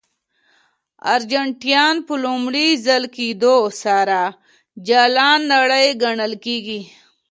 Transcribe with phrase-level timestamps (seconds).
[1.13, 4.19] ارجنټاین په لومړي ځل لیدو سره
[4.87, 6.81] جلا نړۍ ګڼل کېږي.